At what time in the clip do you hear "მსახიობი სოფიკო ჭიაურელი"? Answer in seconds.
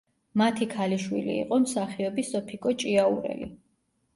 1.65-3.53